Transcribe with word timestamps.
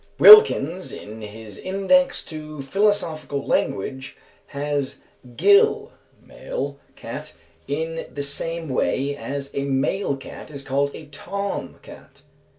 Wilkins, 0.17 0.91
in 0.91 1.21
his 1.21 1.59
"Index 1.59 2.25
to 2.25 2.63
Philosophical 2.63 3.45
Language," 3.45 4.17
has 4.47 5.01
"Gil" 5.37 5.91
(male) 6.19 6.79
cat 6.95 7.35
in 7.67 8.07
the 8.11 8.23
same 8.23 8.67
way 8.67 9.15
as 9.15 9.51
a 9.53 9.65
male 9.65 10.17
cat 10.17 10.49
is 10.49 10.63
called 10.65 10.95
a 10.95 11.05
"Tom" 11.05 11.75
cat. 11.83 12.23